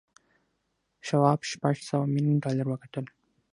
شواب 1.07 1.39
شپږ 1.51 1.75
سوه 1.89 2.05
میلیون 2.13 2.37
ډالر 2.43 2.65
وګټل 2.69 3.05